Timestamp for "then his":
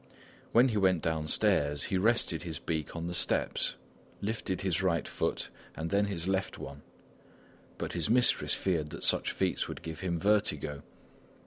5.91-6.27